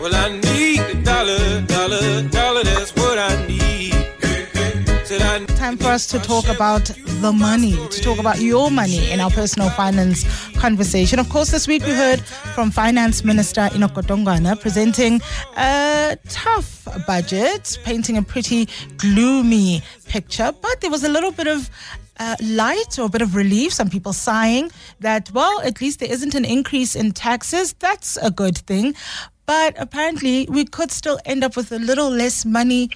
Well, 0.00 0.14
I 0.14 0.28
need 0.30 0.80
the 0.88 1.00
dollar, 1.04 1.60
dollar, 1.62 2.28
dollar. 2.28 2.64
That's 2.64 2.94
what 2.96 3.18
I 3.18 3.46
need. 3.46 3.62
Time 5.56 5.76
for 5.76 5.88
us 5.88 6.06
to 6.08 6.18
talk 6.18 6.48
about 6.48 6.84
the 7.20 7.32
money, 7.32 7.72
to 7.90 8.00
talk 8.00 8.18
about 8.18 8.40
your 8.40 8.70
money 8.70 9.10
in 9.10 9.20
our 9.20 9.30
personal 9.30 9.68
finance 9.70 10.24
conversation. 10.56 11.18
Of 11.18 11.28
course, 11.28 11.50
this 11.50 11.68
week 11.68 11.84
we 11.84 11.92
heard 11.92 12.20
from 12.54 12.70
Finance 12.70 13.22
Minister 13.22 13.68
Enoch 13.74 13.92
Godongwana 13.92 14.60
presenting 14.60 15.20
a 15.56 16.16
tough 16.28 16.88
budget, 17.06 17.78
painting 17.84 18.16
a 18.16 18.22
pretty 18.22 18.68
gloomy 18.96 19.82
picture, 20.08 20.52
but 20.60 20.80
there 20.80 20.90
was 20.90 21.04
a 21.04 21.08
little 21.08 21.30
bit 21.30 21.46
of 21.46 21.70
uh, 22.18 22.36
light 22.42 22.98
or 22.98 23.06
a 23.06 23.08
bit 23.08 23.22
of 23.22 23.34
relief. 23.34 23.72
Some 23.72 23.90
people 23.90 24.12
sighing 24.12 24.70
that, 25.00 25.30
well, 25.32 25.60
at 25.62 25.80
least 25.80 26.00
there 26.00 26.10
isn't 26.10 26.34
an 26.34 26.44
increase 26.44 26.94
in 26.94 27.12
taxes. 27.12 27.74
That's 27.78 28.16
a 28.16 28.30
good 28.30 28.58
thing. 28.58 28.94
But 29.46 29.74
apparently, 29.78 30.46
we 30.50 30.64
could 30.64 30.90
still 30.90 31.18
end 31.24 31.44
up 31.44 31.56
with 31.56 31.72
a 31.72 31.78
little 31.78 32.10
less 32.10 32.44
money 32.44 32.90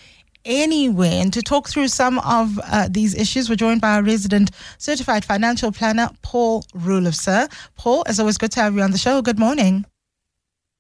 anyway. 0.47 1.19
And 1.19 1.33
to 1.33 1.43
talk 1.43 1.69
through 1.69 1.89
some 1.89 2.19
of 2.21 2.59
uh, 2.65 2.89
these 2.91 3.15
issues, 3.15 3.51
we're 3.51 3.57
joined 3.57 3.81
by 3.81 3.95
our 3.95 4.03
resident 4.03 4.51
certified 4.79 5.25
financial 5.25 5.73
planner, 5.73 6.11
Paul 6.23 6.63
Roelofse. 6.75 7.53
Paul, 7.77 8.05
as 8.07 8.21
always, 8.21 8.39
good 8.39 8.53
to 8.53 8.61
have 8.61 8.75
you 8.75 8.83
on 8.83 8.93
the 8.93 8.99
show. 8.99 9.21
Good 9.23 9.39
morning. 9.39 9.85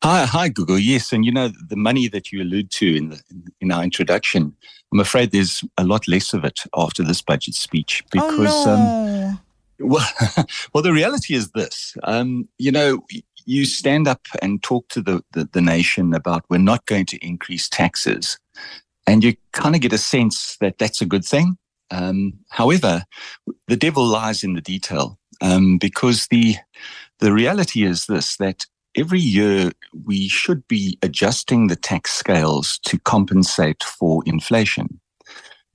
Hi, 0.02 0.24
hi, 0.24 0.48
Google. 0.48 0.78
Yes, 0.78 1.12
and 1.12 1.24
you 1.24 1.32
know 1.32 1.50
the 1.68 1.76
money 1.76 2.06
that 2.08 2.30
you 2.30 2.42
allude 2.42 2.70
to 2.72 2.96
in 2.96 3.08
the, 3.08 3.22
in 3.60 3.72
our 3.72 3.82
introduction. 3.82 4.54
I'm 4.92 5.00
afraid 5.00 5.32
there's 5.32 5.64
a 5.78 5.84
lot 5.84 6.06
less 6.06 6.32
of 6.32 6.44
it 6.44 6.60
after 6.76 7.02
this 7.02 7.22
budget 7.22 7.54
speech 7.54 8.04
because, 8.12 8.66
oh, 8.66 8.76
no. 8.76 9.28
um, 9.28 9.40
well, 9.80 10.08
well, 10.72 10.82
the 10.82 10.92
reality 10.92 11.34
is 11.34 11.50
this. 11.52 11.96
Um, 12.04 12.48
you 12.58 12.70
know, 12.70 13.02
you 13.46 13.64
stand 13.64 14.06
up 14.06 14.26
and 14.42 14.62
talk 14.62 14.88
to 14.88 15.00
the, 15.00 15.22
the, 15.32 15.48
the 15.52 15.60
nation 15.62 16.12
about 16.12 16.44
we're 16.50 16.58
not 16.58 16.84
going 16.86 17.06
to 17.06 17.26
increase 17.26 17.68
taxes, 17.68 18.38
and 19.06 19.24
you 19.24 19.36
kind 19.52 19.74
of 19.74 19.80
get 19.80 19.92
a 19.92 19.98
sense 19.98 20.56
that 20.60 20.78
that's 20.78 21.00
a 21.00 21.06
good 21.06 21.24
thing. 21.24 21.56
Um, 21.90 22.34
however, 22.50 23.04
the 23.68 23.76
devil 23.76 24.04
lies 24.04 24.42
in 24.42 24.54
the 24.54 24.60
detail 24.60 25.18
um, 25.40 25.78
because 25.78 26.26
the 26.26 26.56
the 27.20 27.32
reality 27.32 27.84
is 27.84 28.06
this 28.06 28.36
that 28.36 28.66
every 28.96 29.20
year 29.20 29.70
we 30.04 30.28
should 30.28 30.66
be 30.68 30.98
adjusting 31.02 31.68
the 31.68 31.76
tax 31.76 32.12
scales 32.12 32.78
to 32.80 32.98
compensate 32.98 33.82
for 33.84 34.22
inflation. 34.26 35.00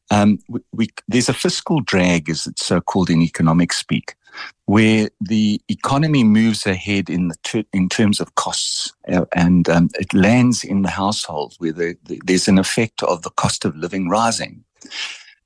Um, 0.10 0.40
we, 0.50 0.60
we, 0.74 0.88
there's 1.08 1.30
a 1.30 1.34
fiscal 1.34 1.80
drag, 1.80 2.30
as 2.30 2.46
it's 2.46 2.66
so 2.66 2.82
called 2.82 3.10
in 3.10 3.22
economic 3.22 3.72
speak, 3.72 4.16
where 4.66 5.10
the 5.20 5.62
economy 5.68 6.24
moves 6.24 6.66
ahead 6.66 7.10
in 7.10 7.28
the 7.28 7.36
ter- 7.44 7.64
in 7.74 7.90
terms 7.90 8.20
of 8.20 8.36
costs, 8.36 8.94
uh, 9.12 9.26
and 9.36 9.68
um, 9.70 9.90
it 10.00 10.14
lands 10.14 10.64
in 10.64 10.82
the 10.82 10.90
household 10.90 11.56
where 11.60 11.74
the, 11.74 11.98
the, 12.04 12.22
there's 12.26 12.48
an 12.48 12.58
effect 12.58 13.04
of 13.04 13.22
the 13.22 13.32
cost 13.32 13.66
of 13.66 13.76
living 13.76 14.10
rising. 14.10 14.64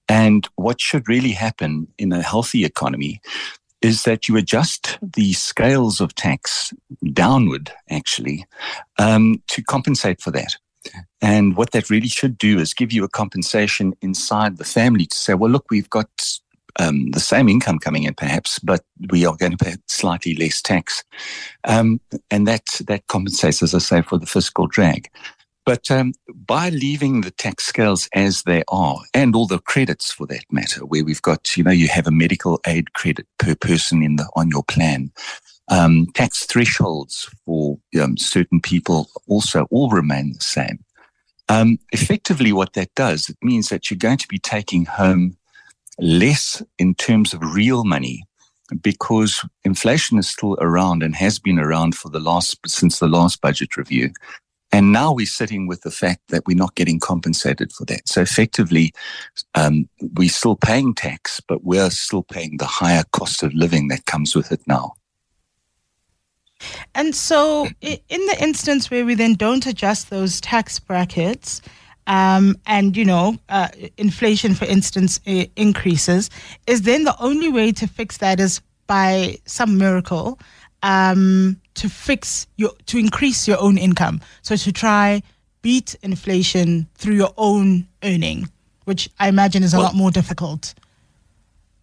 And 0.07 0.47
what 0.55 0.79
should 0.79 1.09
really 1.09 1.31
happen 1.31 1.87
in 1.97 2.11
a 2.11 2.21
healthy 2.21 2.63
economy 2.63 3.21
is 3.81 4.03
that 4.03 4.27
you 4.27 4.37
adjust 4.37 4.97
the 5.01 5.33
scales 5.33 5.99
of 5.99 6.15
tax 6.15 6.73
downward, 7.13 7.71
actually, 7.89 8.45
um, 8.97 9.41
to 9.47 9.63
compensate 9.63 10.21
for 10.21 10.31
that. 10.31 10.57
And 11.21 11.55
what 11.55 11.71
that 11.71 11.89
really 11.89 12.07
should 12.07 12.37
do 12.37 12.59
is 12.59 12.73
give 12.73 12.91
you 12.91 13.03
a 13.03 13.09
compensation 13.09 13.93
inside 14.01 14.57
the 14.57 14.63
family 14.63 15.05
to 15.07 15.17
say, 15.17 15.33
well, 15.33 15.51
look, 15.51 15.65
we've 15.69 15.89
got 15.89 16.39
um, 16.79 17.11
the 17.11 17.19
same 17.19 17.49
income 17.49 17.79
coming 17.79 18.03
in, 18.03 18.13
perhaps, 18.13 18.59
but 18.59 18.83
we 19.09 19.25
are 19.25 19.35
going 19.35 19.55
to 19.55 19.63
pay 19.63 19.75
slightly 19.87 20.35
less 20.35 20.61
tax, 20.61 21.03
um, 21.63 21.99
and 22.29 22.47
that 22.47 22.65
that 22.87 23.07
compensates, 23.07 23.63
as 23.63 23.73
I 23.73 23.79
say, 23.79 24.01
for 24.01 24.17
the 24.17 24.25
fiscal 24.25 24.67
drag. 24.67 25.09
But 25.65 25.89
um, 25.89 26.13
by 26.27 26.69
leaving 26.69 27.21
the 27.21 27.31
tax 27.31 27.65
scales 27.65 28.07
as 28.13 28.43
they 28.43 28.63
are, 28.67 28.99
and 29.13 29.35
all 29.35 29.47
the 29.47 29.59
credits 29.59 30.11
for 30.11 30.27
that 30.27 30.45
matter, 30.51 30.85
where 30.85 31.03
we've 31.03 31.21
got, 31.23 31.57
you 31.57 31.63
know, 31.63 31.71
you 31.71 31.87
have 31.87 32.05
a 32.05 32.11
medical 32.11 32.59
aid 32.67 32.93
credit 32.93 33.25
per 33.39 33.55
person 33.55 34.03
in 34.03 34.17
the 34.17 34.29
on 34.35 34.49
your 34.49 34.63
plan, 34.63 35.11
um, 35.69 36.05
tax 36.13 36.45
thresholds 36.45 37.27
for 37.45 37.79
um, 37.99 38.17
certain 38.17 38.61
people 38.61 39.09
also 39.27 39.65
all 39.71 39.89
remain 39.89 40.33
the 40.33 40.43
same. 40.43 40.79
Um, 41.49 41.79
effectively, 41.91 42.51
what 42.51 42.73
that 42.73 42.93
does, 42.95 43.29
it 43.29 43.37
means 43.41 43.69
that 43.69 43.89
you're 43.89 43.97
going 43.97 44.17
to 44.17 44.27
be 44.27 44.39
taking 44.39 44.85
home 44.85 45.37
less 45.99 46.61
in 46.77 46.95
terms 46.95 47.33
of 47.33 47.41
real 47.41 47.83
money 47.83 48.23
because 48.81 49.45
inflation 49.63 50.17
is 50.17 50.29
still 50.29 50.57
around 50.59 51.03
and 51.03 51.15
has 51.15 51.39
been 51.39 51.59
around 51.59 51.95
for 51.95 52.09
the 52.09 52.19
last 52.19 52.57
since 52.65 52.99
the 52.99 53.07
last 53.07 53.41
budget 53.41 53.77
review. 53.77 54.11
And 54.71 54.91
now 54.91 55.13
we're 55.13 55.25
sitting 55.25 55.67
with 55.67 55.81
the 55.81 55.91
fact 55.91 56.21
that 56.29 56.45
we're 56.45 56.57
not 56.57 56.75
getting 56.75 56.99
compensated 56.99 57.71
for 57.71 57.85
that. 57.85 58.09
So 58.09 58.21
effectively, 58.21 58.91
um, 59.53 59.87
we're 60.15 60.29
still 60.29 60.55
paying 60.55 60.93
tax, 60.93 61.39
but 61.47 61.63
we're 61.63 61.89
still 61.91 62.23
paying 62.23 62.57
the 62.57 62.65
higher 62.65 63.03
cost 63.11 63.43
of 63.43 63.53
living 63.53 63.87
that 63.89 64.05
comes 64.05 64.35
with 64.35 64.51
it 64.51 64.61
now. 64.67 64.93
And 66.93 67.15
so, 67.15 67.67
in 67.81 68.25
the 68.27 68.37
instance 68.39 68.89
where 68.89 69.05
we 69.05 69.13
then 69.13 69.35
don't 69.35 69.65
adjust 69.65 70.09
those 70.09 70.41
tax 70.41 70.79
brackets, 70.79 71.61
um, 72.07 72.57
and 72.65 72.95
you 72.95 73.05
know, 73.05 73.37
uh, 73.49 73.69
inflation, 73.97 74.53
for 74.53 74.65
instance, 74.65 75.19
increases, 75.55 76.29
is 76.67 76.83
then 76.83 77.03
the 77.03 77.15
only 77.19 77.49
way 77.49 77.71
to 77.73 77.87
fix 77.87 78.17
that 78.17 78.39
is 78.39 78.61
by 78.87 79.37
some 79.45 79.77
miracle 79.77 80.39
um, 80.83 81.59
to 81.73 81.89
fix 81.89 82.47
your 82.57 82.71
to 82.85 82.97
increase 82.97 83.47
your 83.47 83.59
own 83.59 83.77
income. 83.77 84.21
So 84.41 84.55
to 84.55 84.71
try 84.71 85.23
beat 85.61 85.95
inflation 86.03 86.87
through 86.95 87.15
your 87.15 87.33
own 87.37 87.87
earning, 88.03 88.49
which 88.85 89.09
I 89.19 89.27
imagine 89.27 89.63
is 89.63 89.73
a 89.73 89.77
well, 89.77 89.87
lot 89.87 89.95
more 89.95 90.11
difficult. 90.11 90.75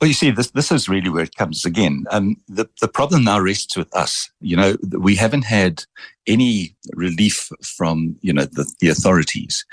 Well, 0.01 0.09
you 0.09 0.15
see, 0.15 0.31
this 0.31 0.51
this 0.51 0.71
is 0.71 0.89
really 0.89 1.11
where 1.11 1.25
it 1.25 1.37
comes 1.37 1.65
again. 1.65 2.05
Um, 2.11 2.37
the 2.49 2.69
the 2.81 2.89
problem 2.89 3.25
now 3.25 3.41
rests 3.41 3.77
with 3.77 3.95
us. 3.95 4.31
You 4.41 4.57
know, 4.57 4.77
we 4.99 5.17
haven't 5.17 5.45
had 5.45 5.85
any 6.27 6.77
relief 6.93 7.49
from 7.63 8.17
you 8.21 8.33
know 8.33 8.45
the, 8.45 8.73
the 8.81 8.89
authorities. 8.89 9.65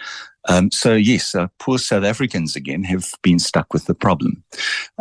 Um, 0.49 0.71
so 0.71 0.95
yes, 0.95 1.35
uh, 1.35 1.47
poor 1.59 1.77
South 1.77 2.03
Africans 2.03 2.55
again 2.55 2.83
have 2.83 3.13
been 3.21 3.39
stuck 3.39 3.71
with 3.71 3.85
the 3.85 3.93
problem. 3.93 4.43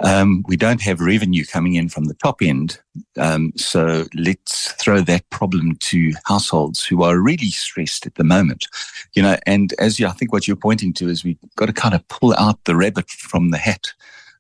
Um, 0.04 0.44
we 0.47 0.56
don't 0.56 0.82
have 0.82 1.00
revenue 1.00 1.44
coming 1.44 1.75
in 1.75 1.88
from 1.88 2.04
the 2.04 2.14
top 2.14 2.42
end, 2.42 2.78
um, 3.16 3.53
so 3.56 4.04
let's 4.14 4.72
throw 4.72 5.00
that 5.00 5.28
problem 5.31 5.76
to 5.81 6.12
households 6.26 6.84
who 6.84 7.03
are 7.03 7.19
really 7.19 7.48
stressed 7.48 8.06
at 8.06 8.14
the 8.16 8.25
moment. 8.25 8.66
You 9.14 9.22
know, 9.22 9.36
and 9.47 9.72
as 9.78 9.98
you, 9.98 10.06
I 10.06 10.10
think 10.10 10.32
what 10.32 10.47
you're 10.47 10.56
pointing 10.56 10.92
to 10.94 11.09
is 11.09 11.25
we've 11.25 11.38
got 11.56 11.66
to 11.66 11.72
kind 11.72 11.94
of 11.94 12.06
pull 12.09 12.34
out 12.34 12.62
the 12.65 12.76
rabbit 12.76 13.09
from 13.09 13.50
the 13.50 13.59
hat 13.59 13.92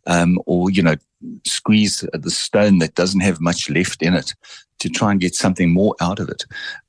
um, 0.08 0.38
or 0.46 0.70
you 0.70 0.82
know 0.82 0.96
squeeze 1.46 2.04
the 2.12 2.30
stone 2.30 2.78
that 2.78 2.94
doesn't 2.94 3.20
have 3.20 3.40
much 3.40 3.70
left 3.70 4.02
in 4.02 4.14
it 4.14 4.34
to 4.78 4.88
try 4.88 5.10
and 5.10 5.20
get 5.20 5.34
something 5.34 5.72
more 5.72 5.96
out 6.00 6.20
of 6.20 6.28
it. 6.28 6.44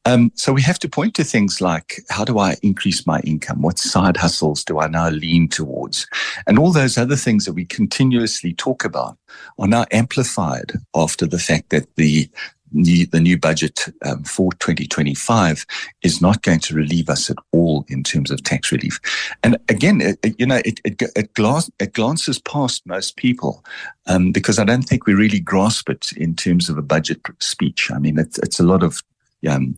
Um, 0.06 0.32
so 0.36 0.54
we 0.54 0.62
have 0.62 0.78
to 0.80 0.90
point 0.90 1.16
to 1.16 1.24
things 1.24 1.60
like 1.60 2.02
how 2.10 2.24
do 2.24 2.38
I 2.38 2.56
increase 2.62 3.06
my 3.08 3.20
income? 3.22 3.62
What 3.62 3.80
side 3.80 4.18
hustles 4.18 4.64
do 4.64 4.80
I 4.80 4.88
now 4.88 5.10
lean 5.10 5.48
towards? 5.48 6.08
And 6.48 6.60
all 6.60 6.72
those 6.72 6.98
other 6.98 7.16
things 7.16 7.46
that 7.46 7.54
we 7.54 7.66
continuously 7.66 8.54
talk 8.54 8.86
about 8.86 9.18
are 9.58 9.68
now 9.68 9.86
amplified 9.92 10.74
after 10.96 11.26
the 11.26 11.40
fact 11.40 11.70
that 11.70 11.96
the 11.96 12.30
the 12.72 13.20
new 13.20 13.38
budget 13.38 13.86
um, 14.06 14.24
for 14.24 14.52
2025 14.54 15.66
is 16.04 16.22
not 16.22 16.42
going 16.42 16.60
to 16.60 16.76
relieve 16.76 17.10
us 17.10 17.30
at 17.30 17.38
all 17.52 17.86
in 17.88 18.04
terms 18.04 18.32
of 18.32 18.44
tax 18.44 18.72
relief. 18.72 19.00
And 19.44 19.58
again, 19.70 20.02
it, 20.02 20.20
it, 20.24 20.36
you 20.40 20.46
know, 20.46 20.62
it, 20.66 20.80
it, 20.84 21.34
glance, 21.34 21.70
it, 21.80 21.94
glances 21.94 22.40
past 22.40 22.86
most 22.86 23.16
people 23.16 23.64
um, 24.08 24.32
because 24.32 24.60
I 24.60 24.66
don't 24.66 24.84
think 24.84 25.06
we 25.06 25.14
really 25.14 25.40
grasp 25.40 25.90
it 25.90 26.12
in 26.16 26.36
terms 26.36 26.70
of 26.70 26.78
a 26.78 26.84
budget 26.84 27.22
speech. 27.40 27.92
I 27.92 28.00
mean, 28.00 28.20
it's, 28.20 28.38
it's 28.40 28.60
a 28.60 28.64
lot 28.64 28.84
of 28.84 29.02
um, 29.48 29.78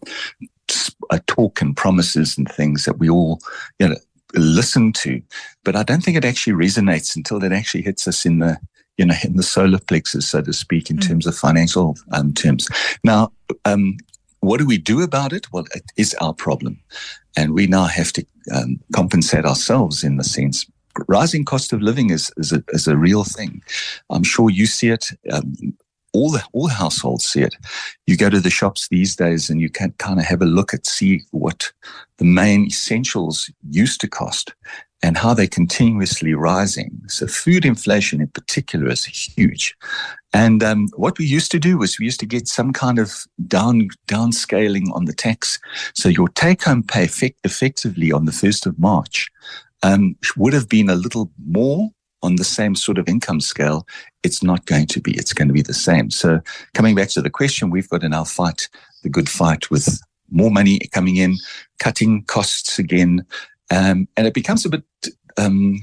a 1.09 1.19
talk 1.27 1.61
and 1.61 1.75
promises 1.75 2.37
and 2.37 2.49
things 2.49 2.85
that 2.85 2.97
we 2.97 3.09
all, 3.09 3.39
you 3.79 3.89
know, 3.89 3.95
listen 4.33 4.93
to, 4.93 5.21
but 5.63 5.75
I 5.75 5.83
don't 5.83 6.01
think 6.01 6.17
it 6.17 6.25
actually 6.25 6.53
resonates 6.53 7.15
until 7.15 7.43
it 7.43 7.51
actually 7.51 7.81
hits 7.81 8.07
us 8.07 8.25
in 8.25 8.39
the 8.39 8.57
you 9.01 9.07
know, 9.07 9.15
in 9.23 9.35
the 9.35 9.41
solar 9.41 9.79
plexus, 9.79 10.27
so 10.27 10.43
to 10.43 10.53
speak, 10.53 10.91
in 10.91 10.97
mm. 10.97 11.07
terms 11.07 11.25
of 11.25 11.35
financial 11.35 11.97
um, 12.11 12.31
terms. 12.33 12.67
Now, 13.03 13.31
um, 13.65 13.97
what 14.41 14.59
do 14.59 14.67
we 14.67 14.77
do 14.77 15.01
about 15.01 15.33
it? 15.33 15.51
Well, 15.51 15.65
it 15.73 15.91
is 15.97 16.13
our 16.21 16.35
problem. 16.35 16.79
And 17.35 17.55
we 17.55 17.65
now 17.65 17.85
have 17.85 18.13
to 18.13 18.25
um, 18.53 18.79
compensate 18.93 19.43
ourselves 19.43 20.03
in 20.03 20.17
the 20.17 20.23
sense. 20.23 20.67
Rising 21.07 21.45
cost 21.45 21.73
of 21.73 21.81
living 21.81 22.11
is, 22.11 22.31
is, 22.37 22.53
a, 22.53 22.63
is 22.69 22.87
a 22.87 22.95
real 22.95 23.23
thing. 23.23 23.63
I'm 24.11 24.23
sure 24.23 24.51
you 24.51 24.67
see 24.67 24.89
it. 24.89 25.09
Um, 25.31 25.55
all 26.13 26.29
the 26.29 26.43
all 26.51 26.67
households 26.67 27.25
see 27.25 27.41
it. 27.41 27.55
You 28.05 28.17
go 28.17 28.29
to 28.29 28.41
the 28.41 28.49
shops 28.51 28.89
these 28.89 29.15
days 29.15 29.49
and 29.49 29.61
you 29.61 29.69
can 29.69 29.93
kind 29.93 30.19
of 30.19 30.25
have 30.25 30.41
a 30.41 30.45
look 30.45 30.73
at 30.73 30.85
see 30.85 31.21
what 31.31 31.71
the 32.17 32.25
main 32.25 32.65
essentials 32.65 33.49
used 33.69 34.01
to 34.01 34.09
cost 34.09 34.53
and 35.03 35.17
how 35.17 35.33
they're 35.33 35.47
continuously 35.47 36.33
rising. 36.33 37.01
So 37.07 37.27
food 37.27 37.65
inflation 37.65 38.21
in 38.21 38.27
particular 38.27 38.87
is 38.89 39.05
huge. 39.05 39.75
And 40.33 40.63
um, 40.63 40.87
what 40.95 41.17
we 41.17 41.25
used 41.25 41.51
to 41.51 41.59
do 41.59 41.77
was 41.77 41.99
we 41.99 42.05
used 42.05 42.19
to 42.21 42.25
get 42.25 42.47
some 42.47 42.71
kind 42.71 42.99
of 42.99 43.25
down 43.47 43.89
downscaling 44.07 44.93
on 44.93 45.05
the 45.05 45.13
tax. 45.13 45.59
So 45.93 46.07
your 46.07 46.29
take 46.29 46.63
home 46.63 46.83
pay 46.83 47.05
effect, 47.05 47.39
effectively 47.43 48.11
on 48.11 48.25
the 48.25 48.31
1st 48.31 48.65
of 48.67 48.79
March 48.79 49.29
um, 49.83 50.15
would 50.37 50.53
have 50.53 50.69
been 50.69 50.89
a 50.89 50.95
little 50.95 51.31
more 51.45 51.89
on 52.23 52.35
the 52.35 52.43
same 52.43 52.75
sort 52.75 52.97
of 52.97 53.09
income 53.09 53.41
scale. 53.41 53.87
It's 54.23 54.43
not 54.43 54.65
going 54.67 54.85
to 54.87 55.01
be. 55.01 55.17
It's 55.17 55.33
going 55.33 55.47
to 55.47 55.53
be 55.53 55.63
the 55.63 55.73
same. 55.73 56.11
So 56.11 56.39
coming 56.75 56.95
back 56.95 57.09
to 57.09 57.21
the 57.21 57.31
question, 57.31 57.71
we've 57.71 57.89
got 57.89 58.01
to 58.01 58.09
now 58.09 58.23
fight 58.23 58.69
the 59.03 59.09
good 59.09 59.27
fight 59.27 59.71
with 59.71 59.99
more 60.29 60.51
money 60.51 60.79
coming 60.91 61.17
in, 61.17 61.37
cutting 61.79 62.23
costs 62.23 62.79
again, 62.79 63.25
um, 63.71 64.07
and 64.15 64.27
it 64.27 64.33
becomes 64.33 64.65
a 64.65 64.69
bit 64.69 64.83
um, 65.37 65.79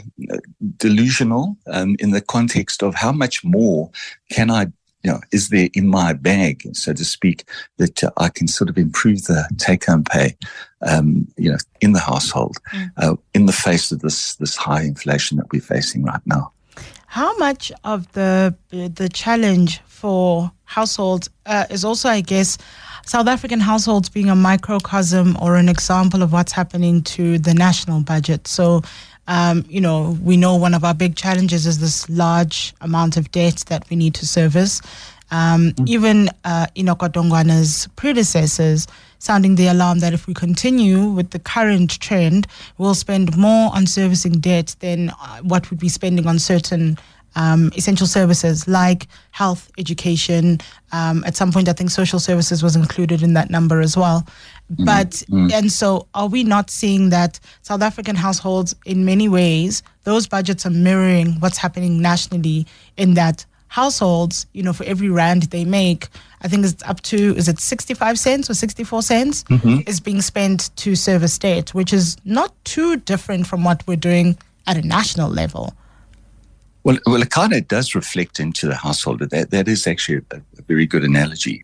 delusional 0.76 1.56
um, 1.66 1.96
in 1.98 2.10
the 2.10 2.20
context 2.20 2.82
of 2.82 2.94
how 2.94 3.10
much 3.10 3.42
more 3.42 3.90
can 4.30 4.50
I, 4.50 4.66
you 5.02 5.12
know, 5.12 5.20
is 5.32 5.48
there 5.48 5.68
in 5.72 5.88
my 5.88 6.12
bag, 6.12 6.68
so 6.74 6.92
to 6.92 7.04
speak, 7.04 7.48
that 7.78 8.04
uh, 8.04 8.10
I 8.18 8.28
can 8.28 8.46
sort 8.46 8.68
of 8.68 8.76
improve 8.76 9.24
the 9.24 9.48
take-home 9.56 10.04
pay, 10.04 10.36
um, 10.82 11.26
you 11.36 11.50
know, 11.50 11.58
in 11.80 11.92
the 11.92 12.00
household, 12.00 12.58
mm. 12.72 12.90
uh, 12.98 13.16
in 13.32 13.46
the 13.46 13.52
face 13.52 13.90
of 13.90 14.00
this 14.00 14.34
this 14.36 14.54
high 14.56 14.82
inflation 14.82 15.38
that 15.38 15.50
we're 15.50 15.62
facing 15.62 16.04
right 16.04 16.20
now. 16.26 16.52
How 17.06 17.34
much 17.38 17.72
of 17.84 18.12
the 18.12 18.54
the 18.70 19.08
challenge 19.08 19.80
for 19.86 20.52
households 20.64 21.30
uh, 21.46 21.64
is 21.70 21.84
also, 21.84 22.08
I 22.08 22.20
guess, 22.20 22.58
South 23.08 23.26
African 23.26 23.58
households 23.58 24.10
being 24.10 24.28
a 24.28 24.36
microcosm 24.36 25.34
or 25.40 25.56
an 25.56 25.70
example 25.70 26.22
of 26.22 26.30
what's 26.30 26.52
happening 26.52 27.00
to 27.04 27.38
the 27.38 27.54
national 27.54 28.02
budget. 28.02 28.46
So, 28.46 28.82
um, 29.28 29.64
you 29.66 29.80
know, 29.80 30.18
we 30.22 30.36
know 30.36 30.56
one 30.56 30.74
of 30.74 30.84
our 30.84 30.92
big 30.92 31.16
challenges 31.16 31.66
is 31.66 31.78
this 31.78 32.06
large 32.10 32.74
amount 32.82 33.16
of 33.16 33.30
debt 33.30 33.64
that 33.68 33.88
we 33.88 33.96
need 33.96 34.14
to 34.16 34.26
service. 34.26 34.82
Um. 35.30 35.72
Even 35.86 36.28
uh, 36.44 36.66
Enoch 36.76 36.98
Godongwana's 36.98 37.88
predecessors 37.96 38.86
sounding 39.18 39.56
the 39.56 39.68
alarm 39.68 40.00
that 40.00 40.12
if 40.12 40.26
we 40.26 40.34
continue 40.34 41.08
with 41.08 41.30
the 41.30 41.38
current 41.38 41.98
trend, 42.00 42.46
we'll 42.76 42.94
spend 42.94 43.36
more 43.36 43.74
on 43.74 43.86
servicing 43.86 44.34
debt 44.34 44.76
than 44.80 45.10
uh, 45.10 45.38
what 45.38 45.70
we'd 45.70 45.80
be 45.80 45.88
spending 45.88 46.26
on 46.26 46.38
certain 46.38 46.98
um, 47.38 47.70
essential 47.76 48.06
services 48.06 48.66
like 48.66 49.06
health, 49.30 49.70
education. 49.78 50.58
Um, 50.90 51.22
at 51.24 51.36
some 51.36 51.52
point, 51.52 51.68
I 51.68 51.72
think 51.72 51.90
social 51.90 52.18
services 52.18 52.62
was 52.64 52.74
included 52.74 53.22
in 53.22 53.34
that 53.34 53.48
number 53.48 53.80
as 53.80 53.96
well. 53.96 54.26
Mm-hmm. 54.72 54.84
But, 54.84 55.10
mm-hmm. 55.10 55.48
and 55.52 55.70
so 55.70 56.08
are 56.14 56.26
we 56.26 56.42
not 56.42 56.68
seeing 56.68 57.10
that 57.10 57.38
South 57.62 57.80
African 57.80 58.16
households, 58.16 58.74
in 58.84 59.04
many 59.04 59.28
ways, 59.28 59.84
those 60.02 60.26
budgets 60.26 60.66
are 60.66 60.70
mirroring 60.70 61.34
what's 61.38 61.58
happening 61.58 62.02
nationally 62.02 62.66
in 62.96 63.14
that 63.14 63.46
households, 63.68 64.46
you 64.52 64.62
know, 64.62 64.72
for 64.72 64.84
every 64.84 65.08
rand 65.08 65.44
they 65.44 65.64
make, 65.64 66.08
I 66.40 66.48
think 66.48 66.64
it's 66.64 66.82
up 66.84 67.02
to, 67.02 67.36
is 67.36 67.48
it 67.48 67.60
65 67.60 68.18
cents 68.18 68.50
or 68.50 68.54
64 68.54 69.02
cents 69.02 69.44
mm-hmm. 69.44 69.80
is 69.86 70.00
being 70.00 70.22
spent 70.22 70.74
to 70.76 70.96
service 70.96 71.38
debt, 71.38 71.74
which 71.74 71.92
is 71.92 72.16
not 72.24 72.52
too 72.64 72.96
different 72.96 73.46
from 73.46 73.62
what 73.64 73.86
we're 73.86 73.96
doing 73.96 74.36
at 74.66 74.76
a 74.76 74.82
national 74.82 75.30
level. 75.30 75.74
Well, 76.88 76.96
well, 77.04 77.20
it 77.20 77.28
kind 77.28 77.52
of 77.52 77.68
does 77.68 77.94
reflect 77.94 78.40
into 78.40 78.66
the 78.66 78.74
household. 78.74 79.20
That 79.20 79.50
that 79.50 79.68
is 79.68 79.86
actually 79.86 80.22
a, 80.32 80.36
a 80.36 80.62
very 80.62 80.86
good 80.86 81.04
analogy. 81.04 81.62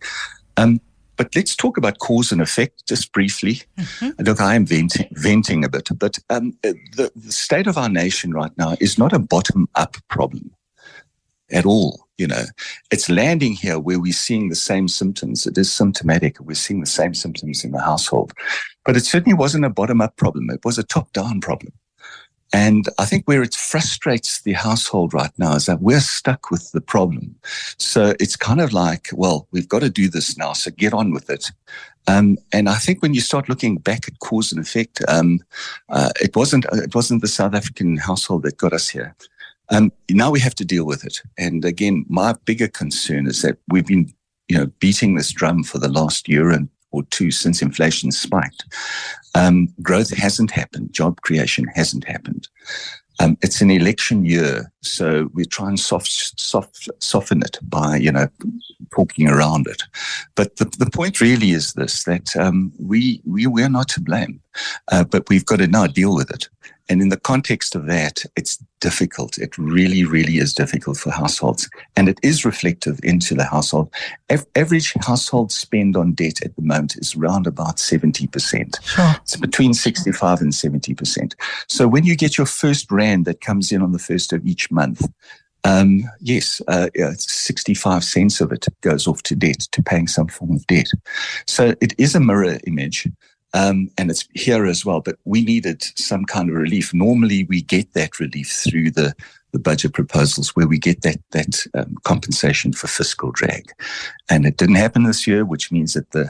Um, 0.58 0.82
but 1.16 1.34
let's 1.34 1.56
talk 1.56 1.78
about 1.78 1.98
cause 1.98 2.30
and 2.30 2.42
effect 2.42 2.86
just 2.86 3.10
briefly. 3.10 3.62
Mm-hmm. 3.78 4.22
Look, 4.22 4.42
I 4.42 4.54
am 4.54 4.66
venting, 4.66 5.08
venting 5.12 5.64
a 5.64 5.70
bit, 5.70 5.88
but 5.98 6.18
um, 6.28 6.52
the, 6.62 7.10
the 7.16 7.32
state 7.32 7.66
of 7.66 7.78
our 7.78 7.88
nation 7.88 8.34
right 8.34 8.50
now 8.58 8.76
is 8.80 8.98
not 8.98 9.14
a 9.14 9.18
bottom 9.18 9.66
up 9.76 9.96
problem 10.08 10.50
at 11.50 11.64
all. 11.64 12.06
You 12.18 12.26
know, 12.26 12.44
it's 12.90 13.08
landing 13.08 13.54
here 13.54 13.78
where 13.78 13.98
we're 13.98 14.12
seeing 14.12 14.50
the 14.50 14.54
same 14.54 14.88
symptoms. 14.88 15.46
It 15.46 15.56
is 15.56 15.72
symptomatic. 15.72 16.38
We're 16.38 16.54
seeing 16.54 16.80
the 16.80 16.86
same 16.86 17.14
symptoms 17.14 17.64
in 17.64 17.72
the 17.72 17.80
household, 17.80 18.34
but 18.84 18.94
it 18.94 19.06
certainly 19.06 19.38
wasn't 19.38 19.64
a 19.64 19.70
bottom 19.70 20.02
up 20.02 20.18
problem. 20.18 20.50
It 20.50 20.66
was 20.66 20.76
a 20.76 20.82
top 20.82 21.14
down 21.14 21.40
problem. 21.40 21.72
And 22.54 22.88
I 23.00 23.04
think 23.04 23.26
where 23.26 23.42
it 23.42 23.52
frustrates 23.52 24.42
the 24.42 24.52
household 24.52 25.12
right 25.12 25.32
now 25.38 25.56
is 25.56 25.66
that 25.66 25.82
we're 25.82 25.98
stuck 25.98 26.52
with 26.52 26.70
the 26.70 26.80
problem. 26.80 27.34
So 27.78 28.14
it's 28.20 28.36
kind 28.36 28.60
of 28.60 28.72
like, 28.72 29.08
well, 29.12 29.48
we've 29.50 29.68
got 29.68 29.80
to 29.80 29.90
do 29.90 30.08
this 30.08 30.38
now. 30.38 30.52
So 30.52 30.70
get 30.70 30.94
on 30.94 31.10
with 31.10 31.28
it. 31.30 31.50
Um, 32.06 32.38
and 32.52 32.68
I 32.68 32.76
think 32.76 33.02
when 33.02 33.12
you 33.12 33.20
start 33.20 33.48
looking 33.48 33.78
back 33.78 34.06
at 34.06 34.20
cause 34.20 34.52
and 34.52 34.64
effect, 34.64 35.02
um, 35.08 35.40
uh, 35.88 36.10
it 36.22 36.36
wasn't 36.36 36.64
it 36.72 36.94
wasn't 36.94 37.22
the 37.22 37.28
South 37.28 37.56
African 37.56 37.96
household 37.96 38.44
that 38.44 38.56
got 38.56 38.72
us 38.72 38.88
here. 38.88 39.16
Um, 39.70 39.90
now 40.08 40.30
we 40.30 40.38
have 40.38 40.54
to 40.56 40.64
deal 40.64 40.86
with 40.86 41.04
it. 41.04 41.22
And 41.36 41.64
again, 41.64 42.06
my 42.08 42.36
bigger 42.44 42.68
concern 42.68 43.26
is 43.26 43.42
that 43.42 43.58
we've 43.66 43.86
been, 43.86 44.12
you 44.46 44.56
know, 44.56 44.66
beating 44.78 45.16
this 45.16 45.32
drum 45.32 45.64
for 45.64 45.78
the 45.78 45.88
last 45.88 46.28
year 46.28 46.50
and 46.50 46.68
or 46.94 47.02
two 47.10 47.30
since 47.30 47.60
inflation 47.62 48.12
spiked. 48.12 48.64
Um, 49.34 49.68
growth 49.82 50.16
hasn't 50.16 50.50
happened. 50.50 50.92
Job 50.92 51.20
creation 51.22 51.66
hasn't 51.74 52.04
happened. 52.04 52.48
Um, 53.20 53.36
it's 53.42 53.60
an 53.60 53.70
election 53.70 54.24
year, 54.24 54.72
so 54.82 55.30
we 55.34 55.44
try 55.44 55.68
and 55.68 55.78
soft, 55.78 56.40
soft, 56.40 56.88
soften 56.98 57.42
it 57.42 57.58
by, 57.62 57.96
you 57.96 58.10
know, 58.10 58.28
talking 58.94 59.28
around 59.28 59.66
it. 59.66 59.82
But 60.34 60.56
the, 60.56 60.64
the 60.64 60.90
point 60.90 61.20
really 61.20 61.50
is 61.50 61.72
this, 61.74 62.04
that 62.04 62.36
um, 62.36 62.72
we, 62.78 63.20
we, 63.24 63.46
we're 63.46 63.68
not 63.68 63.88
to 63.90 64.00
blame, 64.00 64.40
uh, 64.92 65.04
but 65.04 65.28
we've 65.28 65.46
got 65.46 65.58
to 65.58 65.66
now 65.66 65.86
deal 65.86 66.14
with 66.14 66.30
it. 66.30 66.48
And 66.88 67.00
in 67.00 67.08
the 67.08 67.16
context 67.16 67.74
of 67.74 67.86
that, 67.86 68.24
it's 68.36 68.62
difficult. 68.80 69.38
It 69.38 69.56
really, 69.56 70.04
really 70.04 70.36
is 70.36 70.52
difficult 70.52 70.98
for 70.98 71.10
households. 71.10 71.68
And 71.96 72.10
it 72.10 72.18
is 72.22 72.44
reflective 72.44 73.00
into 73.02 73.34
the 73.34 73.44
household. 73.44 73.90
Average 74.54 74.92
household 75.00 75.50
spend 75.50 75.96
on 75.96 76.12
debt 76.12 76.42
at 76.44 76.54
the 76.56 76.62
moment 76.62 76.96
is 76.96 77.16
around 77.16 77.46
about 77.46 77.78
70%. 77.78 78.84
Sure. 78.84 79.14
It's 79.22 79.36
between 79.36 79.72
65 79.72 80.42
and 80.42 80.52
70%. 80.52 81.34
So 81.68 81.88
when 81.88 82.04
you 82.04 82.16
get 82.16 82.36
your 82.36 82.46
first 82.46 82.90
rand 82.92 83.24
that 83.24 83.40
comes 83.40 83.72
in 83.72 83.80
on 83.80 83.92
the 83.92 83.98
first 83.98 84.34
of 84.34 84.46
each 84.46 84.70
month, 84.70 85.06
um, 85.64 86.04
yes, 86.20 86.60
uh, 86.68 86.90
yeah, 86.94 87.12
65 87.16 88.04
cents 88.04 88.40
of 88.40 88.52
it 88.52 88.66
goes 88.82 89.06
off 89.06 89.22
to 89.24 89.34
debt, 89.34 89.60
to 89.72 89.82
paying 89.82 90.06
some 90.06 90.28
form 90.28 90.52
of 90.52 90.66
debt. 90.66 90.90
So 91.46 91.74
it 91.80 91.94
is 91.98 92.14
a 92.14 92.20
mirror 92.20 92.58
image. 92.66 93.08
Um, 93.54 93.88
and 93.96 94.10
it's 94.10 94.28
here 94.34 94.66
as 94.66 94.84
well. 94.84 95.00
But 95.00 95.16
we 95.24 95.42
needed 95.42 95.84
some 95.96 96.24
kind 96.24 96.50
of 96.50 96.56
relief. 96.56 96.92
Normally, 96.92 97.44
we 97.44 97.62
get 97.62 97.92
that 97.92 98.18
relief 98.20 98.50
through 98.50 98.90
the 98.90 99.14
the 99.52 99.60
budget 99.60 99.92
proposals 99.94 100.56
where 100.56 100.66
we 100.66 100.80
get 100.80 101.02
that 101.02 101.20
that 101.30 101.64
um, 101.74 101.94
compensation 102.02 102.72
for 102.72 102.88
fiscal 102.88 103.30
drag, 103.30 103.70
and 104.28 104.44
it 104.44 104.56
didn't 104.56 104.74
happen 104.74 105.04
this 105.04 105.24
year, 105.24 105.44
which 105.44 105.70
means 105.70 105.92
that 105.92 106.10
the 106.10 106.28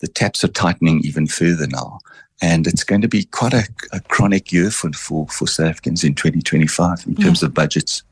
the 0.00 0.06
taps 0.06 0.44
are 0.44 0.48
tightening 0.48 1.00
even 1.02 1.26
further 1.26 1.66
now. 1.66 1.98
And 2.42 2.66
it's 2.66 2.84
going 2.84 3.00
to 3.00 3.08
be 3.08 3.24
quite 3.24 3.54
a, 3.54 3.66
a 3.92 4.00
chronic 4.00 4.52
year 4.52 4.70
for, 4.70 4.92
for, 4.92 5.26
for 5.28 5.48
South 5.48 5.68
Africans 5.68 6.04
in 6.04 6.14
2025 6.14 7.06
in 7.06 7.14
terms 7.14 7.42
of 7.42 7.54
budgets. 7.54 8.02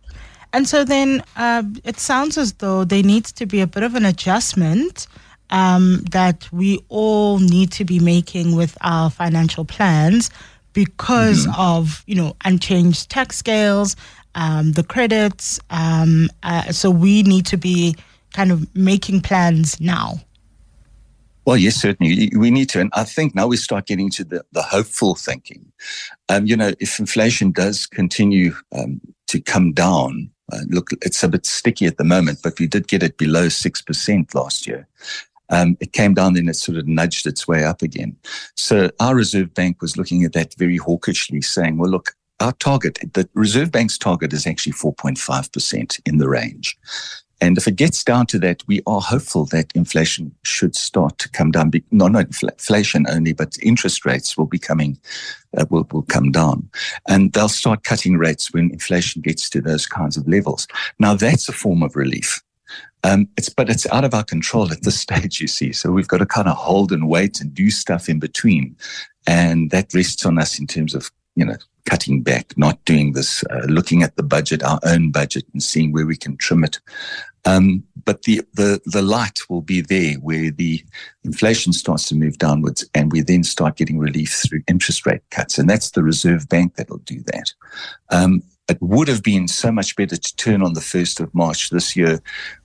And 0.54 0.68
so 0.68 0.84
then 0.84 1.24
uh, 1.34 1.64
it 1.82 1.98
sounds 1.98 2.38
as 2.38 2.52
though 2.54 2.84
there 2.84 3.02
needs 3.02 3.32
to 3.32 3.44
be 3.44 3.60
a 3.60 3.66
bit 3.66 3.82
of 3.82 3.96
an 3.96 4.04
adjustment 4.04 5.08
um, 5.50 6.04
that 6.12 6.48
we 6.52 6.78
all 6.88 7.40
need 7.40 7.72
to 7.72 7.84
be 7.84 7.98
making 7.98 8.54
with 8.54 8.78
our 8.80 9.10
financial 9.10 9.64
plans 9.64 10.30
because 10.72 11.44
mm-hmm. 11.44 11.60
of 11.60 12.04
you 12.06 12.14
know 12.14 12.36
unchanged 12.44 13.10
tax 13.10 13.36
scales, 13.36 13.96
um, 14.36 14.72
the 14.72 14.84
credits. 14.84 15.58
Um, 15.70 16.30
uh, 16.44 16.70
so 16.70 16.88
we 16.88 17.24
need 17.24 17.46
to 17.46 17.56
be 17.56 17.96
kind 18.32 18.52
of 18.52 18.72
making 18.76 19.22
plans 19.22 19.80
now. 19.80 20.20
Well, 21.46 21.56
yes, 21.56 21.74
certainly. 21.74 22.30
We 22.36 22.52
need 22.52 22.68
to. 22.70 22.80
And 22.80 22.90
I 22.94 23.02
think 23.02 23.34
now 23.34 23.48
we 23.48 23.56
start 23.56 23.86
getting 23.86 24.08
to 24.10 24.24
the, 24.24 24.44
the 24.52 24.62
hopeful 24.62 25.16
thinking. 25.16 25.72
Um, 26.28 26.46
you 26.46 26.56
know, 26.56 26.72
if 26.78 27.00
inflation 27.00 27.50
does 27.50 27.86
continue 27.86 28.54
um, 28.72 29.00
to 29.26 29.40
come 29.40 29.72
down, 29.72 30.30
uh, 30.52 30.60
look, 30.68 30.90
it's 31.02 31.22
a 31.22 31.28
bit 31.28 31.46
sticky 31.46 31.86
at 31.86 31.96
the 31.96 32.04
moment, 32.04 32.40
but 32.42 32.58
we 32.58 32.66
did 32.66 32.88
get 32.88 33.02
it 33.02 33.16
below 33.16 33.46
6% 33.46 34.34
last 34.34 34.66
year. 34.66 34.86
Um, 35.50 35.76
it 35.80 35.92
came 35.92 36.14
down 36.14 36.34
then 36.34 36.48
it 36.48 36.56
sort 36.56 36.78
of 36.78 36.86
nudged 36.86 37.26
its 37.26 37.46
way 37.46 37.64
up 37.64 37.82
again. 37.82 38.16
So 38.56 38.90
our 39.00 39.14
Reserve 39.14 39.52
Bank 39.54 39.82
was 39.82 39.96
looking 39.96 40.24
at 40.24 40.32
that 40.32 40.54
very 40.58 40.78
hawkishly, 40.78 41.42
saying, 41.42 41.76
well, 41.76 41.90
look, 41.90 42.14
our 42.40 42.52
target, 42.52 42.98
the 43.12 43.28
Reserve 43.34 43.70
Bank's 43.70 43.98
target 43.98 44.32
is 44.32 44.46
actually 44.46 44.72
4.5% 44.72 46.00
in 46.06 46.18
the 46.18 46.28
range. 46.28 46.76
And 47.44 47.58
if 47.58 47.68
it 47.68 47.76
gets 47.76 48.02
down 48.02 48.24
to 48.28 48.38
that, 48.38 48.66
we 48.66 48.80
are 48.86 49.02
hopeful 49.02 49.44
that 49.46 49.70
inflation 49.74 50.34
should 50.44 50.74
start 50.74 51.18
to 51.18 51.28
come 51.28 51.50
down. 51.50 51.70
Not, 51.90 52.12
not 52.12 52.24
inflation 52.24 53.04
only, 53.06 53.34
but 53.34 53.58
interest 53.60 54.06
rates 54.06 54.38
will 54.38 54.46
be 54.46 54.58
coming, 54.58 54.98
uh, 55.54 55.66
will, 55.68 55.86
will 55.92 56.04
come 56.04 56.32
down. 56.32 56.70
And 57.06 57.34
they'll 57.34 57.50
start 57.50 57.84
cutting 57.84 58.16
rates 58.16 58.54
when 58.54 58.70
inflation 58.70 59.20
gets 59.20 59.50
to 59.50 59.60
those 59.60 59.86
kinds 59.86 60.16
of 60.16 60.26
levels. 60.26 60.66
Now, 60.98 61.16
that's 61.16 61.46
a 61.46 61.52
form 61.52 61.82
of 61.82 61.96
relief. 61.96 62.42
Um, 63.02 63.28
it's 63.36 63.50
but 63.50 63.68
it's 63.68 63.86
out 63.92 64.04
of 64.04 64.14
our 64.14 64.24
control 64.24 64.72
at 64.72 64.82
this 64.82 64.98
stage, 65.06 65.38
you 65.38 65.46
see. 65.46 65.72
So 65.72 65.90
we've 65.90 66.08
got 66.08 66.18
to 66.18 66.26
kind 66.26 66.48
of 66.48 66.56
hold 66.56 66.92
and 66.92 67.10
wait 67.10 67.42
and 67.42 67.52
do 67.52 67.70
stuff 67.70 68.08
in 68.08 68.20
between, 68.20 68.74
and 69.26 69.70
that 69.70 69.92
rests 69.92 70.24
on 70.24 70.38
us 70.38 70.58
in 70.58 70.66
terms 70.66 70.94
of 70.94 71.10
you 71.36 71.44
know 71.44 71.56
cutting 71.84 72.22
back, 72.22 72.56
not 72.56 72.82
doing 72.84 73.12
this, 73.12 73.44
uh, 73.50 73.66
looking 73.68 74.02
at 74.02 74.16
the 74.16 74.22
budget, 74.22 74.62
our 74.62 74.80
own 74.84 75.10
budget, 75.10 75.44
and 75.52 75.62
seeing 75.62 75.92
where 75.92 76.06
we 76.06 76.16
can 76.16 76.36
trim 76.38 76.64
it. 76.64 76.80
Um, 77.44 77.84
but 78.04 78.22
the, 78.22 78.42
the, 78.54 78.80
the 78.84 79.02
light 79.02 79.40
will 79.48 79.62
be 79.62 79.80
there 79.80 80.14
where 80.14 80.50
the 80.50 80.84
inflation 81.24 81.72
starts 81.72 82.06
to 82.08 82.14
move 82.14 82.38
downwards 82.38 82.84
and 82.94 83.12
we 83.12 83.20
then 83.20 83.44
start 83.44 83.76
getting 83.76 83.98
relief 83.98 84.32
through 84.32 84.62
interest 84.66 85.06
rate 85.06 85.22
cuts. 85.30 85.58
And 85.58 85.68
that's 85.68 85.90
the 85.90 86.02
Reserve 86.02 86.48
Bank 86.48 86.76
that'll 86.76 86.98
do 86.98 87.22
that. 87.26 87.52
Um, 88.10 88.42
it 88.68 88.80
would 88.80 89.08
have 89.08 89.22
been 89.22 89.46
so 89.46 89.70
much 89.70 89.94
better 89.94 90.16
to 90.16 90.36
turn 90.36 90.62
on 90.62 90.72
the 90.72 90.80
1st 90.80 91.20
of 91.20 91.34
March 91.34 91.70
this 91.70 91.94
year 91.94 92.20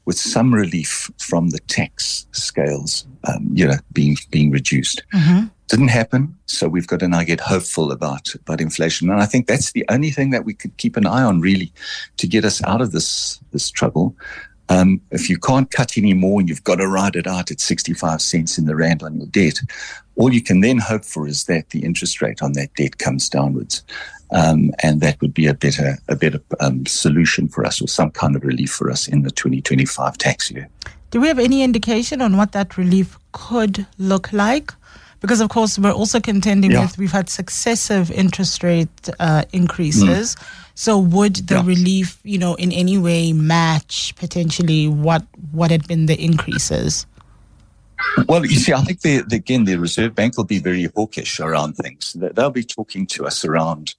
with 0.06 0.18
some 0.18 0.54
relief 0.54 1.12
from 1.18 1.50
the 1.50 1.60
tax 1.60 2.26
scales, 2.32 3.06
um, 3.26 3.50
you 3.54 3.68
know, 3.68 3.76
being, 3.92 4.16
being 4.32 4.50
reduced. 4.50 5.04
Mm-hmm. 5.14 5.48
Didn't 5.68 5.90
happen. 5.90 6.36
So 6.46 6.70
we've 6.70 6.88
got 6.88 7.02
to 7.02 7.08
now 7.08 7.24
get 7.24 7.42
hopeful 7.42 7.92
about, 7.92 8.34
about 8.34 8.62
inflation. 8.62 9.10
And 9.10 9.22
I 9.22 9.26
think 9.26 9.46
that's 9.46 9.74
the 9.74 9.86
only 9.90 10.10
thing 10.10 10.30
that 10.30 10.46
we 10.46 10.54
could 10.54 10.76
keep 10.78 10.96
an 10.96 11.06
eye 11.06 11.22
on 11.22 11.42
really 11.42 11.72
to 12.18 12.28
get 12.28 12.46
us 12.46 12.64
out 12.64 12.82
of 12.82 12.92
this, 12.92 13.40
this 13.52 13.70
trouble. 13.70 14.16
Um, 14.70 15.02
if 15.12 15.30
you 15.30 15.38
can't 15.38 15.70
cut 15.72 15.98
any 15.98 16.14
more 16.14 16.40
and 16.40 16.48
you've 16.48 16.64
got 16.64 16.76
to 16.76 16.88
ride 16.88 17.16
it 17.16 17.28
out 17.28 17.52
at 17.52 17.60
65 17.60 18.22
cents 18.22 18.58
in 18.58 18.66
the 18.66 18.76
rand 18.76 19.02
on 19.04 19.18
your 19.18 19.28
debt, 19.28 19.60
all 20.16 20.32
you 20.32 20.42
can 20.42 20.62
then 20.62 20.78
hope 20.78 21.04
for 21.04 21.28
is 21.28 21.46
that 21.46 21.70
the 21.72 21.84
interest 21.84 22.22
rate 22.22 22.42
on 22.42 22.54
that 22.54 22.74
debt 22.76 23.00
comes 23.00 23.28
downwards. 23.30 23.84
Um, 24.32 24.72
and 24.84 25.02
that 25.02 25.20
would 25.22 25.34
be 25.34 25.48
a 25.48 25.56
better, 25.56 25.98
a 26.08 26.16
better 26.16 26.40
um, 26.60 26.86
solution 26.86 27.48
for 27.48 27.66
us 27.66 27.82
or 27.82 27.88
some 27.88 28.12
kind 28.12 28.36
of 28.36 28.44
relief 28.44 28.70
for 28.70 28.92
us 28.92 29.08
in 29.08 29.24
the 29.24 29.32
2025 29.32 30.18
tax 30.20 30.52
year. 30.52 30.70
Do 31.10 31.20
we 31.20 31.28
have 31.28 31.40
any 31.40 31.64
indication 31.64 32.22
on 32.22 32.38
what 32.38 32.52
that 32.52 32.78
relief 32.78 33.18
could 33.32 33.88
look 33.98 34.32
like? 34.32 34.72
Because, 35.20 35.42
of 35.42 35.50
course, 35.50 35.80
we're 35.80 35.92
also 35.92 36.20
contending 36.20 36.72
Yeah. 36.72 36.82
with 36.82 36.98
we've 37.00 37.12
had 37.12 37.28
successive 37.28 38.12
interest 38.12 38.62
rate 38.64 39.10
uh, 39.20 39.46
increases. 39.52 40.36
So, 40.80 40.98
would 40.98 41.36
the 41.52 41.56
Yeah. 41.56 41.66
relief, 41.66 42.20
you 42.24 42.38
know, 42.38 42.56
in 42.56 42.72
any 42.72 42.98
way 42.98 43.34
match 43.34 44.14
potentially 44.16 44.88
what 44.88 45.26
what 45.52 45.72
had 45.72 45.86
been 45.90 46.06
the 46.06 46.16
increases? 46.16 47.06
Well, 48.30 48.46
you 48.46 48.56
see, 48.56 48.72
I 48.72 48.82
think 48.86 49.02
the, 49.02 49.24
the, 49.28 49.36
again, 49.36 49.66
the 49.66 49.76
Reserve 49.76 50.16
Bank 50.16 50.38
will 50.38 50.46
be 50.46 50.60
very 50.60 50.86
hawkish 50.96 51.42
around 51.42 51.74
things. 51.76 52.14
They- 52.14 52.30
They'll 52.34 52.50
be 52.50 52.64
talking 52.64 53.06
to 53.08 53.26
us 53.28 53.44
around, 53.44 53.94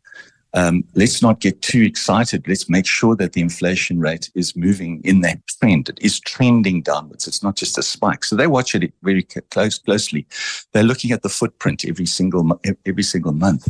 um, 0.54 0.84
let's 0.94 1.22
not 1.22 1.40
get 1.40 1.62
too 1.62 1.82
excited. 1.82 2.46
Let's 2.48 2.68
make 2.68 2.86
sure 2.86 3.14
that 3.16 3.32
the 3.32 3.40
inflation 3.40 4.00
rate 4.00 4.30
is 4.34 4.56
moving 4.56 5.00
in 5.04 5.20
that 5.20 5.46
trend. 5.46 5.88
It 5.88 5.98
is 6.00 6.20
trending 6.20 6.82
downwards. 6.82 7.26
It's 7.26 7.42
not 7.42 7.56
just 7.56 7.78
a 7.78 7.82
spike. 7.82 8.24
So 8.24 8.36
they 8.36 8.46
watch 8.46 8.74
it 8.74 8.92
very 9.02 9.22
close, 9.22 9.78
closely. 9.78 10.26
They're 10.72 10.82
looking 10.82 11.12
at 11.12 11.22
the 11.22 11.28
footprint 11.28 11.84
every 11.86 12.06
single, 12.06 12.60
every 12.86 13.02
single 13.02 13.32
month. 13.32 13.68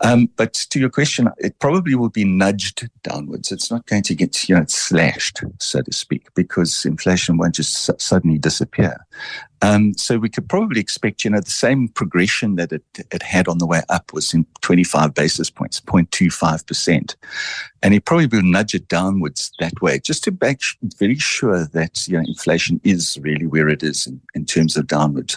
Um, 0.00 0.30
but 0.36 0.54
to 0.54 0.78
your 0.78 0.90
question, 0.90 1.28
it 1.38 1.58
probably 1.58 1.94
will 1.94 2.08
be 2.08 2.24
nudged 2.24 2.88
downwards. 3.02 3.52
It's 3.52 3.70
not 3.70 3.86
going 3.86 4.02
to 4.04 4.14
get, 4.14 4.48
you 4.48 4.56
know, 4.56 4.64
slashed, 4.68 5.40
so 5.58 5.82
to 5.82 5.92
speak, 5.92 6.28
because 6.34 6.84
inflation 6.84 7.36
won't 7.36 7.54
just 7.54 7.84
su- 7.84 7.94
suddenly 7.98 8.38
disappear. 8.38 8.96
Um, 9.62 9.94
so 9.94 10.18
we 10.18 10.28
could 10.28 10.48
probably 10.48 10.80
expect, 10.80 11.24
you 11.24 11.30
know, 11.30 11.40
the 11.40 11.50
same 11.50 11.88
progression 11.88 12.56
that 12.56 12.72
it, 12.72 12.84
it 13.10 13.22
had 13.22 13.48
on 13.48 13.58
the 13.58 13.66
way 13.66 13.82
up 13.88 14.12
was 14.12 14.32
in 14.32 14.46
25 14.60 15.14
basis 15.14 15.50
points, 15.50 15.80
0.25%. 15.80 17.16
And 17.82 17.94
it 17.94 18.04
probably 18.04 18.26
will 18.26 18.42
nudge 18.42 18.74
it 18.74 18.88
downwards 18.88 19.50
that 19.60 19.80
way, 19.80 19.98
just 20.00 20.24
to 20.24 20.36
make 20.40 20.60
very 20.98 21.16
sure 21.16 21.64
that, 21.66 22.06
you 22.08 22.16
know, 22.16 22.24
inflation 22.26 22.80
is 22.84 23.18
really 23.22 23.46
where 23.46 23.68
it 23.68 23.82
is 23.82 24.06
in, 24.06 24.20
in 24.34 24.44
terms 24.44 24.76
of 24.76 24.86
downward. 24.86 25.34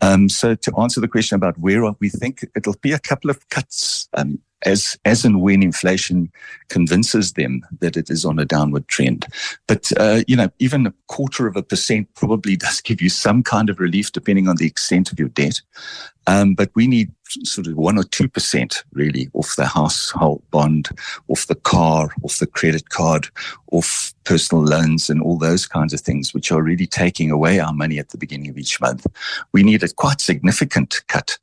Um, 0.00 0.28
so 0.28 0.54
to 0.54 0.72
answer 0.78 1.00
the 1.00 1.08
question 1.08 1.36
about 1.36 1.58
where 1.58 1.82
we 2.00 2.08
think 2.08 2.44
it'll 2.54 2.76
be 2.80 2.92
a 2.92 2.98
couple 2.98 3.30
of 3.30 3.48
cuts, 3.48 4.08
um, 4.14 4.40
as, 4.64 4.98
as 5.04 5.24
and 5.24 5.40
when 5.40 5.62
inflation 5.62 6.30
convinces 6.68 7.32
them 7.32 7.62
that 7.80 7.96
it 7.96 8.10
is 8.10 8.24
on 8.24 8.38
a 8.38 8.44
downward 8.44 8.86
trend. 8.88 9.26
But, 9.66 9.92
uh, 9.96 10.22
you 10.26 10.36
know, 10.36 10.50
even 10.58 10.86
a 10.86 10.94
quarter 11.06 11.46
of 11.46 11.56
a 11.56 11.62
percent 11.62 12.12
probably 12.14 12.56
does 12.56 12.80
give 12.80 13.00
you 13.00 13.08
some 13.08 13.42
kind 13.42 13.70
of 13.70 13.80
relief 13.80 14.12
depending 14.12 14.48
on 14.48 14.56
the 14.56 14.66
extent 14.66 15.12
of 15.12 15.18
your 15.18 15.28
debt. 15.28 15.60
Um, 16.26 16.54
but 16.54 16.70
we 16.74 16.86
need 16.86 17.10
sort 17.44 17.66
of 17.66 17.76
one 17.76 17.98
or 17.98 18.02
2% 18.02 18.82
really 18.92 19.30
off 19.32 19.56
the 19.56 19.66
household 19.66 20.42
bond, 20.50 20.88
off 21.28 21.46
the 21.46 21.54
car, 21.54 22.10
off 22.22 22.38
the 22.38 22.46
credit 22.46 22.90
card, 22.90 23.28
off 23.72 24.12
personal 24.24 24.64
loans 24.64 25.08
and 25.08 25.22
all 25.22 25.38
those 25.38 25.66
kinds 25.66 25.92
of 25.92 26.00
things, 26.00 26.34
which 26.34 26.52
are 26.52 26.62
really 26.62 26.86
taking 26.86 27.30
away 27.30 27.58
our 27.58 27.72
money 27.72 27.98
at 27.98 28.10
the 28.10 28.18
beginning 28.18 28.48
of 28.48 28.58
each 28.58 28.80
month. 28.80 29.06
We 29.52 29.62
need 29.62 29.82
a 29.82 29.88
quite 29.88 30.20
significant 30.20 31.00
cut. 31.08 31.38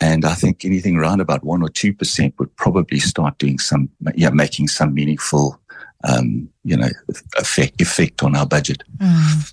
And 0.00 0.24
I 0.24 0.34
think 0.34 0.64
anything 0.64 0.96
around 0.96 1.20
about 1.20 1.44
one 1.44 1.62
or 1.62 1.68
two 1.68 1.92
percent 1.92 2.34
would 2.38 2.54
probably 2.56 3.00
start 3.00 3.38
doing 3.38 3.58
some, 3.58 3.90
yeah, 4.14 4.30
making 4.30 4.68
some 4.68 4.94
meaningful, 4.94 5.60
um, 6.04 6.48
you 6.64 6.76
know, 6.76 6.88
effect 7.36 7.80
effect 7.82 8.22
on 8.22 8.34
our 8.34 8.46
budget. 8.46 8.82
Mm. 8.98 9.52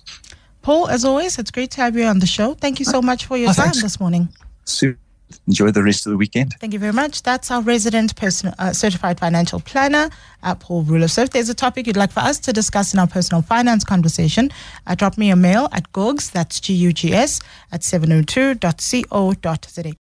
Paul, 0.62 0.88
as 0.88 1.04
always, 1.04 1.38
it's 1.38 1.50
great 1.50 1.70
to 1.72 1.80
have 1.82 1.96
you 1.96 2.04
on 2.04 2.18
the 2.18 2.26
show. 2.26 2.54
Thank 2.54 2.78
you 2.78 2.84
so 2.84 3.02
much 3.02 3.26
for 3.26 3.36
your 3.36 3.50
Oh, 3.50 3.52
time 3.52 3.64
thanks. 3.66 3.82
this 3.82 4.00
morning. 4.00 4.28
So 4.64 4.94
enjoy 5.46 5.70
the 5.70 5.82
rest 5.82 6.06
of 6.06 6.10
the 6.12 6.16
weekend. 6.16 6.54
Thank 6.60 6.72
you 6.72 6.78
very 6.78 6.92
much. 6.92 7.22
That's 7.22 7.50
our 7.50 7.60
resident 7.62 8.16
personal, 8.16 8.54
uh, 8.58 8.72
certified 8.72 9.18
financial 9.20 9.60
planner, 9.60 10.08
uh, 10.42 10.54
Paul 10.54 10.82
Ruler. 10.82 11.08
So 11.08 11.22
if 11.22 11.30
there's 11.30 11.48
a 11.50 11.54
topic 11.54 11.86
you'd 11.86 11.96
like 11.96 12.10
for 12.12 12.20
us 12.20 12.38
to 12.40 12.52
discuss 12.52 12.92
in 12.94 12.98
our 12.98 13.06
personal 13.06 13.42
finance 13.42 13.84
conversation, 13.84 14.50
uh, 14.86 14.94
drop 14.94 15.18
me 15.18 15.30
a 15.30 15.36
mail 15.36 15.68
at 15.72 15.92
gugs, 15.92 16.30
that's 16.30 16.60
G-U-G-S, 16.60 17.40
at 17.72 17.82
702.co.za. 17.82 19.92